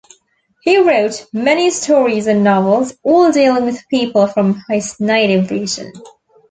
[0.63, 5.93] He wrote many stories and novels, all dealing with people from his native region.